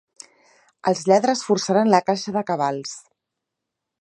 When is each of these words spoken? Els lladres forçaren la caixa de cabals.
Els 0.91 1.03
lladres 1.11 1.43
forçaren 1.49 1.93
la 1.97 2.01
caixa 2.09 2.35
de 2.39 2.45
cabals. 2.51 2.97